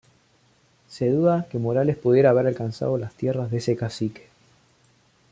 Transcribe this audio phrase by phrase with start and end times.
[0.89, 4.29] Se duda que Morales pudiera haber alcanzado las tierras de ese cacique.